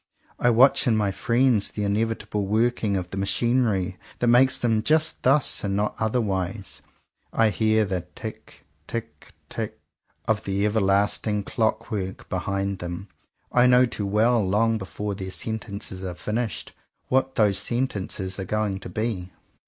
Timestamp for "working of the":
2.47-3.17